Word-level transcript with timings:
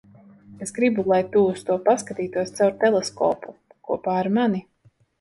Es 0.65 0.71
gribu, 0.77 1.05
lai 1.11 1.19
tu 1.35 1.43
uz 1.51 1.61
to 1.69 1.77
paskatītos 1.89 2.57
caur 2.59 2.75
teleskopu- 2.87 3.57
kopā 3.91 4.21
ar 4.27 4.35
mani. 4.41 4.69